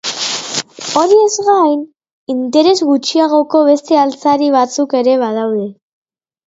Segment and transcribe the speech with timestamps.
[1.01, 1.83] Horiez gain,
[2.37, 5.73] interes gutxiagoko beste altzari batzuk ere badaude.